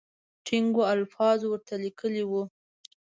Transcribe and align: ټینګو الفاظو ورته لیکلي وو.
ټینګو 0.45 0.83
الفاظو 0.93 1.45
ورته 1.49 1.73
لیکلي 1.83 2.23
وو. 2.29 2.43